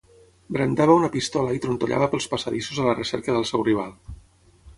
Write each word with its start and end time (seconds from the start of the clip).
Brandava 0.55 0.95
una 1.01 1.09
pistola 1.15 1.53
i 1.57 1.61
trontollava 1.65 2.07
pels 2.15 2.27
passadissos 2.33 2.81
a 2.85 2.89
la 2.89 2.97
recerca 3.01 3.37
del 3.37 3.47
seu 3.53 3.67
rival. 3.71 3.95